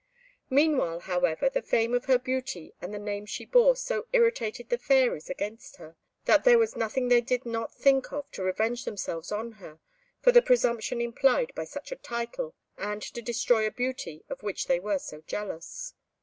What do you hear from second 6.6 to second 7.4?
nothing they